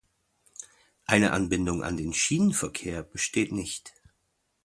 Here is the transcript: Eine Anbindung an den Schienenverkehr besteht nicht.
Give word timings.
Eine 1.05 1.31
Anbindung 1.31 1.83
an 1.83 1.95
den 1.95 2.11
Schienenverkehr 2.11 3.03
besteht 3.03 3.51
nicht. 3.51 3.93